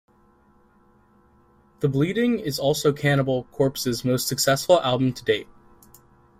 [1.81, 5.47] "The Bleeding" is also Cannibal Corpse's most successful album to date.